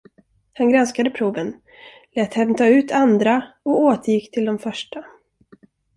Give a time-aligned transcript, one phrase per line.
[0.53, 1.61] Han granskade proven,
[2.15, 5.03] lät hämta ut andra och återgick till de första.